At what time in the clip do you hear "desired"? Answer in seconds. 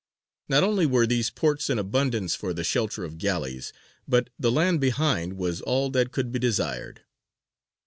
6.39-7.03